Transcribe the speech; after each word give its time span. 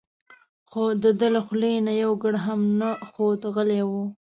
خو 0.69 0.81
دده 1.03 1.27
له 1.35 1.41
خولې 1.45 1.73
نه 1.87 1.93
یو 2.03 2.11
ګړ 2.23 2.33
هم 2.45 2.61
نه 2.79 2.89
خوت 3.11 3.41
غلی 3.55 3.81
و. 3.89 3.91